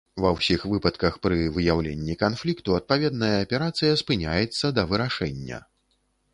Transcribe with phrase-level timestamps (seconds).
[0.23, 5.65] Ва ўсіх выпадках пры выяўленні канфлікту адпаведная аперацыя спыняецца да вырашэння.